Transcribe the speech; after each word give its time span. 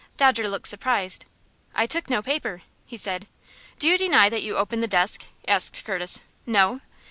Dodger 0.17 0.47
looked 0.49 0.67
surprised. 0.67 1.25
"I 1.75 1.85
took 1.85 2.09
no 2.09 2.23
paper," 2.23 2.63
he 2.87 2.97
said. 2.97 3.27
"Do 3.77 3.87
you 3.87 3.99
deny 3.99 4.29
that 4.29 4.41
you 4.41 4.57
opened 4.57 4.81
the 4.81 4.87
desk?" 4.87 5.25
asked 5.47 5.83
Curtis. 5.85 6.21
"No." 6.47 6.81